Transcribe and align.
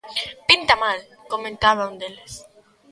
"Pinta 0.49 0.73
mal", 0.83 0.99
comentaba 1.31 1.89
un 1.91 1.95
deles. 2.01 2.33